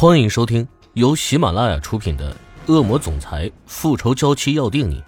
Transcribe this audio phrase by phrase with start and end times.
[0.00, 2.34] 欢迎收听由喜马拉雅出品的
[2.72, 4.98] 《恶魔总裁复仇娇妻要定你》，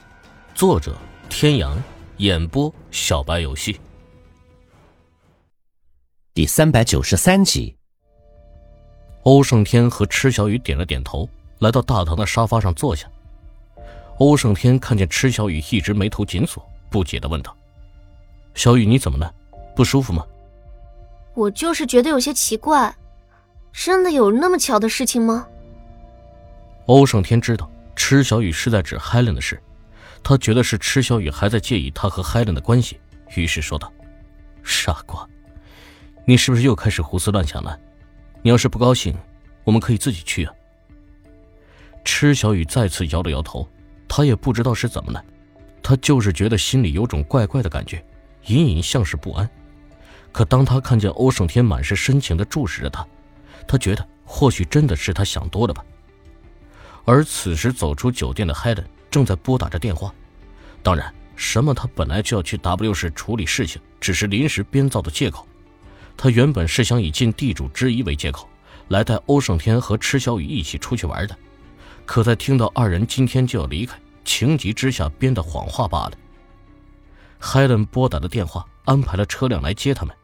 [0.55, 0.95] 作者：
[1.31, 1.83] 天阳，
[2.19, 3.81] 演播：小白游戏。
[6.35, 7.75] 第三百九十三集，
[9.23, 11.27] 欧胜天和池小雨点了点头，
[11.61, 13.11] 来到大堂的沙发上坐下。
[14.19, 17.57] 欧胜天看见池小雨一直眉头紧锁，不解的问道
[18.55, 19.35] ：“小雨，你怎么了？
[19.75, 20.23] 不舒服吗？”
[21.33, 22.95] 我就是觉得有些奇怪。
[23.73, 25.47] 真的有那么巧的事情吗？
[26.87, 29.61] 欧胜天知道池小雨是在指 Helen 的事，
[30.23, 33.01] 他觉得是池小雨还在介意他和 Helen 的关系，
[33.35, 33.93] 于是说道
[34.63, 35.27] ：“傻瓜，
[36.25, 37.79] 你是不是又开始胡思乱想了？
[38.43, 39.15] 你要是不高兴，
[39.65, 40.53] 我们可以自己去啊。”
[42.05, 43.69] 池小雨再次摇了摇头，
[44.09, 45.25] 他也不知道是怎么了，
[45.83, 48.05] 他就是觉得心里有种怪怪的感觉，
[48.47, 49.49] 隐隐像是不安。
[50.33, 53.07] 可当他看见欧胜天满是深情的注视着他。
[53.67, 55.85] 他觉得或许真的是他想多了吧。
[57.05, 60.15] 而此时走出酒店的 Helen 正在拨打着电话，
[60.83, 65.47] 当然，什么他本来就要去 W 市处理事情，只是临时编造的借口。
[66.17, 68.49] 他原本是想以尽地主之谊为借口，
[68.89, 71.37] 来带欧胜天和池小雨一起出去玩的，
[72.07, 76.13] 可在听到二人今天就要离开，情急之下编的谎话罢了。
[77.41, 80.15] Helen 拨打的电话，安排了车辆来接他们。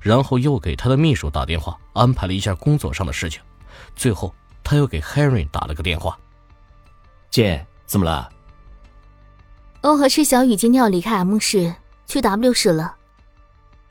[0.00, 3.40] 然后又给他的秘书打电话，安排了一下工作上的事情。
[3.94, 6.18] 最后，他又给 Henry 打了个电话
[7.30, 8.28] ：“姐，怎么了？”
[9.82, 11.74] 欧和池小雨今天要离开 M 市，
[12.06, 12.96] 去 W 市了。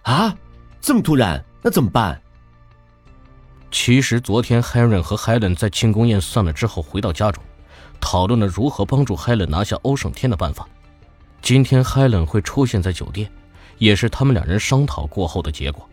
[0.01, 0.35] 啊，
[0.81, 2.21] 这么突然，那怎么办？
[3.71, 7.43] 其实昨天 Henry 和 Helen 在庆功宴散了之后回到家中，
[7.99, 10.67] 讨论了如何帮助 Helen 拿下欧胜天的办法。
[11.41, 13.31] 今天 Helen 会出现在酒店，
[13.77, 15.87] 也是他们两人商讨过后的结果。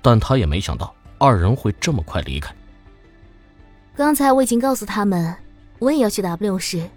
[0.00, 2.54] 但他也没想到二人会这么快离开。
[3.96, 5.34] 刚才我已经告诉他们，
[5.78, 6.88] 我也要去 W 市，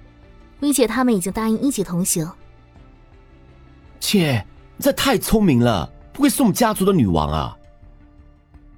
[0.60, 2.30] 并且他们已经答应一起同行。
[4.00, 4.46] 切，
[4.80, 7.58] 这太聪明了，不愧是我们家族的女王啊！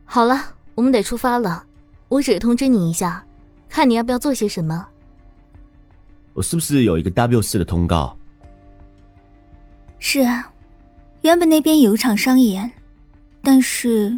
[0.06, 0.40] 好了，
[0.76, 1.66] 我们得出发了，
[2.08, 3.26] 我只是通知你一下，
[3.68, 4.88] 看你要不要做些什么。
[6.34, 8.18] 我是不是有一个 W 市的通告？
[10.00, 10.52] 是啊，
[11.22, 12.72] 原本那边有一场商演。
[13.46, 14.18] 但是，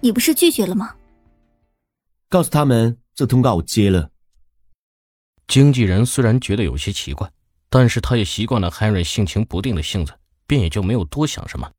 [0.00, 0.96] 你不是拒绝了吗？
[2.28, 4.10] 告诉他们，这通告我接了。
[5.46, 7.30] 经纪人虽然觉得有些奇怪，
[7.70, 10.12] 但是他也习惯了 Henry 性情不定的性子，
[10.48, 11.70] 便也就没有多想什么。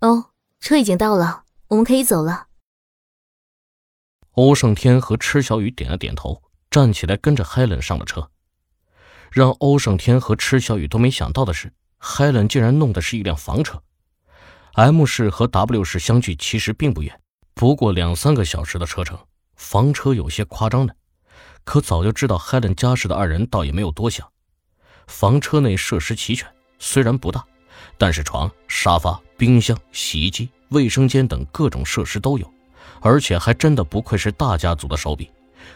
[0.00, 2.48] 哦，车已经到了，我们可以走了。
[4.32, 8.28] 欧胜天和池小雨点了点头，站起来跟着 Helen 上了车。
[9.30, 13.80] 让欧胜天和池小雨都没想到的是，Helen 竟然弄的是一辆房车。
[14.76, 17.20] M 市和 W 市相距其实并不远，
[17.54, 19.16] 不过两三个小时的车程。
[19.54, 20.96] 房车有些夸张的，
[21.62, 24.28] 可早就知道 Helen 家世的二人倒也没有多想。
[25.06, 26.48] 房车内设施齐全，
[26.80, 27.44] 虽然不大，
[27.96, 32.52] 但是床、沙发、冰箱、洗衣机、卫生间等各种设施都有，
[33.00, 35.30] 而且还真的不愧是大家族的手笔，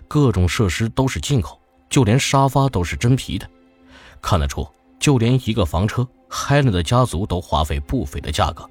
[0.09, 3.49] 各种设施都是进口，就连沙发都是真皮的。
[4.21, 8.69] 看得出，就连一个房车，Helen 的家族都花费不菲的价格。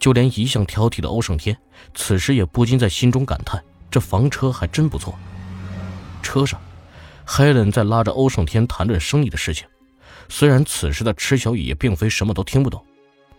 [0.00, 1.56] 就连一向挑剔的欧胜天，
[1.94, 5.14] 此时也不禁在心中感叹：这房车还真不错。
[6.22, 6.60] 车上
[7.24, 9.68] 海伦在拉着欧胜天谈论生意的事情。
[10.28, 12.84] 虽然此时的池小雨也并非什么都听不懂，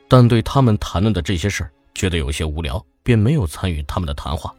[0.07, 4.53] 但对他们谈论的这些事儿觉得有些无聊，便没有参与他们的谈话。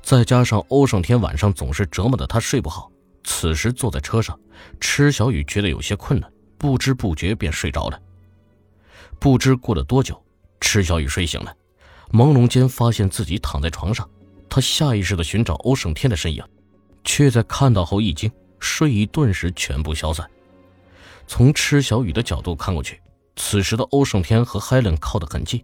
[0.00, 2.90] 再加上欧胜天晚上总是折磨的他睡不好，
[3.24, 4.38] 此时坐在车上，
[4.80, 8.00] 池小雨觉得有些困难，不知不觉便睡着了。
[9.18, 10.23] 不知过了多久。
[10.74, 11.54] 池小雨睡醒了，
[12.10, 14.10] 朦胧间发现自己躺在床上，
[14.50, 16.42] 他下意识地寻找欧胜天的身影，
[17.04, 20.28] 却在看到后一惊，睡意顿时全部消散。
[21.28, 23.00] 从池小雨的角度看过去，
[23.36, 25.62] 此时的欧胜天和海伦靠得很近，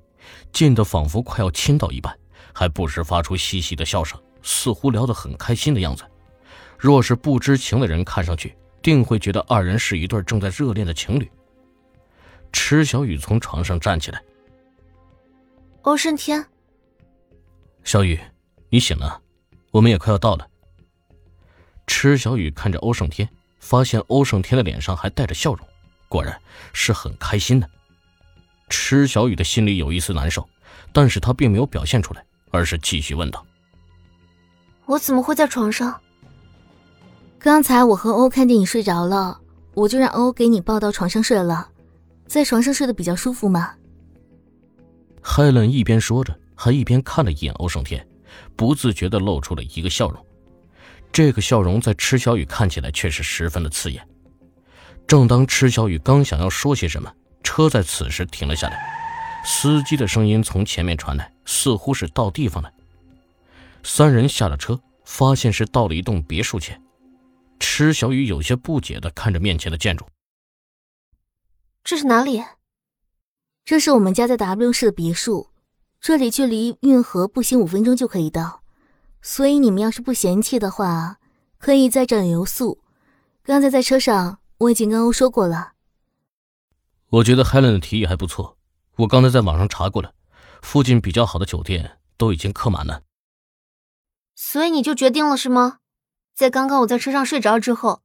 [0.53, 2.17] 近得仿佛快要亲到一般，
[2.55, 6.05] 还不时发出嘻嘻的笑声，似乎聊得很开心的样子。
[6.79, 11.29] 若是不知情的人看上去，定会觉得二人是一对正在热恋的情侣。
[12.53, 14.23] 池小雨从床上站起来。
[15.83, 16.45] 欧胜天，
[17.85, 18.21] 小雨，
[18.69, 19.19] 你醒了，
[19.71, 20.47] 我们也快要到了。
[21.87, 23.27] 池小雨看着欧胜天，
[23.61, 25.67] 发现欧胜天的脸上还带着笑容，
[26.07, 26.39] 果然
[26.75, 27.67] 是很开心的。
[28.69, 30.47] 池小雨的心里有一丝难受，
[30.93, 33.45] 但是他并没有表现出来，而是继续问道
[34.85, 35.99] ：“我怎么会在床上？
[37.39, 39.41] 刚才我和欧看电影睡着了，
[39.73, 41.71] 我就让欧给你抱到床上睡了，
[42.27, 43.77] 在床上睡得比较舒服嘛。”
[45.23, 48.07] 海伦一边说着，还一边看了一眼欧胜天，
[48.57, 50.27] 不自觉地露出了一个笑容。
[51.13, 54.07] 这个笑容在池小雨看起来却是十分的刺眼。
[55.07, 57.13] 正当池小雨刚想要说些什么，
[57.43, 58.79] 车在此时停了下来，
[59.45, 62.73] 司机的声音从前面传来，似乎是到地方了。
[63.83, 66.81] 三人下了车，发现是到了一栋别墅前。
[67.59, 70.07] 池小雨有些不解地看着面前的建筑。
[71.83, 72.43] 这是哪里？
[73.65, 75.51] 这是我们家在 W 市的别墅，
[76.01, 78.63] 这里距离运河步行五分钟就可以到，
[79.23, 81.19] 所以你们要是不嫌弃的话，
[81.59, 82.83] 可以在这里留宿。
[83.43, 85.73] 刚才在车上我已经跟欧说过了。
[87.11, 88.57] 我觉得 Helen 的提议还不错，
[88.97, 90.15] 我刚才在网上查过了，
[90.63, 93.03] 附近比较好的酒店都已经客满了。
[94.35, 95.79] 所以你就决定了是吗？
[96.35, 98.03] 在刚刚我在车上睡着之后。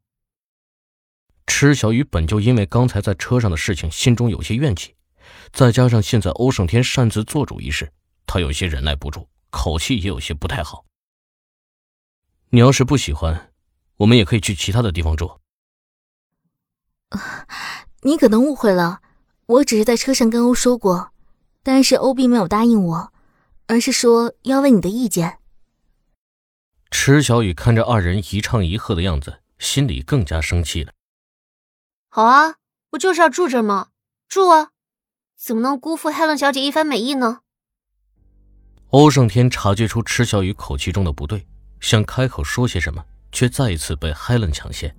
[1.48, 4.96] 池小雨本就因为刚才在车上的事情心中有些怨气，
[5.52, 7.92] 再加上现在欧胜天擅自做主一事，
[8.26, 10.86] 他有些忍耐不住，口气也有些不太好。
[12.50, 13.52] 你要是不喜欢，
[13.98, 15.40] 我们也可以去其他的地方住。
[18.02, 19.02] 你可能误会了，
[19.46, 21.12] 我只是在车上跟欧说过，
[21.64, 23.14] 但是欧并没有答应我，
[23.68, 25.40] 而是说要问你的意见。
[26.92, 30.94] 池小雨看着二人一唱一和的样子，心里更加生气了。
[32.10, 32.56] 好啊，
[32.90, 33.90] 不就是要住这吗？
[34.30, 34.70] 住啊，
[35.46, 37.42] 怎么能辜负海伦小姐一番美意呢？
[38.90, 41.46] 欧胜天察觉出池小雨口气中的不对，
[41.80, 44.92] 想开口说些什么，却再一次被海伦抢先。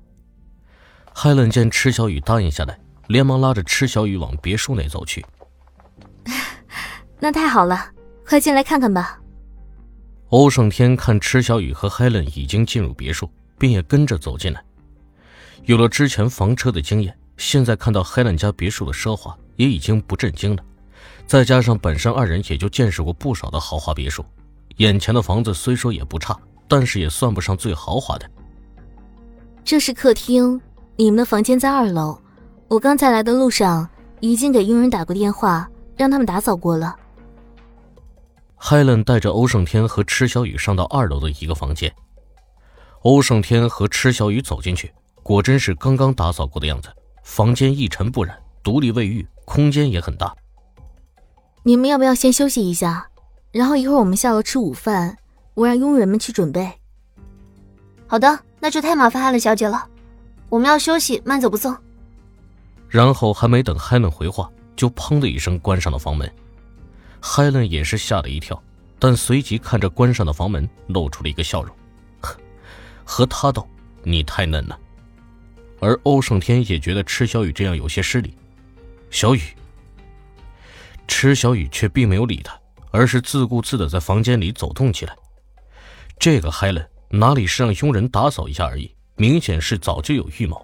[1.12, 2.78] 海伦见池小雨答应下来，
[3.08, 5.26] 连忙拉着池小雨往别墅内走去。
[7.18, 7.90] 那太好了，
[8.24, 9.18] 快进来看看吧。
[10.28, 13.28] 欧胜天看池小雨和海伦已经进入别墅，
[13.58, 14.64] 便也跟着走进来。
[15.64, 20.62] 有了之前房车的经验，现在看到海兰家别墅的奢华，也已经不震惊了。
[21.26, 24.24] 再加上本身二人也就见识过不少的豪华别墅，
[24.76, 26.38] 眼前的房子虽说也不差，
[26.68, 28.30] 但是也算不上最豪华的。
[29.64, 30.60] 这是客厅，
[30.94, 32.16] 你们的房间在二楼。
[32.68, 33.88] 我刚才来的路上
[34.20, 36.94] 已经给佣人打过电话，让他们打扫过了。
[38.54, 41.92] 海伦带着欧胜天和池小雨上到二楼的一个房间，
[43.02, 44.92] 欧胜天和池小雨走进去。
[45.22, 46.88] 果真是刚刚打扫过的样子，
[47.24, 50.36] 房间一尘不染，独立卫浴，空间也很大。
[51.62, 53.08] 你们要不要先休息一下？
[53.52, 55.16] 然后一会儿我们下楼吃午饭，
[55.54, 56.70] 我让佣人们去准备。
[58.06, 59.88] 好的，那就太麻烦海伦小姐了，
[60.50, 61.74] 我们要休息，慢走不送。
[62.88, 66.30] 然后还没等海伦回话，就砰的一声关上了房门。
[67.18, 68.62] 海伦也是吓了一跳，
[68.98, 71.74] 但随即看着关上的房门，露出了一个笑容。
[72.20, 72.36] 呵，
[73.04, 73.66] 和他斗，
[74.02, 74.78] 你太嫩了。
[75.80, 78.36] 而欧胜天也觉得池小雨这样有些失礼，
[79.16, 79.40] 小雨。
[81.08, 82.54] 池小雨却并没有理他，
[82.90, 85.16] 而是自顾自的在房间里走动起来。
[86.18, 90.62] 这个海伦哪里是让佣人打扫一下而已，明显是早就有预谋。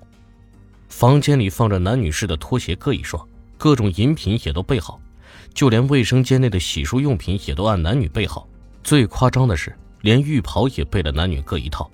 [0.90, 3.26] 房间里放着男女士的拖鞋各一双，
[3.56, 5.00] 各种饮品也都备好，
[5.54, 8.46] 就连卫生间内的洗漱用品也都按男女备好。
[8.84, 11.90] 最夸张的是，连浴袍也备了男女各一套，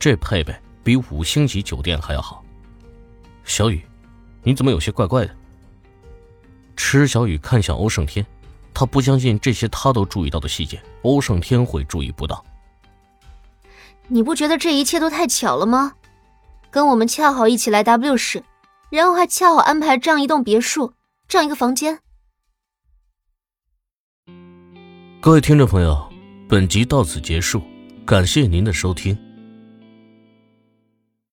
[0.00, 0.52] 这配备
[0.82, 2.44] 比五星级酒店还要好。
[3.44, 3.80] 小雨，
[4.42, 5.36] 你怎么有些怪怪的？
[6.76, 8.24] 池小雨看向欧胜天，
[8.72, 12.44] 他不相信这些他都注意到的细节，欧胜天会注意不到。
[14.08, 15.92] 你不觉得这一切都太巧了吗？
[16.70, 18.42] 跟我们恰好一起来 W 市，
[18.90, 20.94] 然后还恰好安排这样一栋别墅，
[21.28, 21.98] 这样一个房间。
[25.20, 26.10] 各位听众朋友，
[26.48, 27.62] 本集到此结束，
[28.04, 29.16] 感谢您的收听。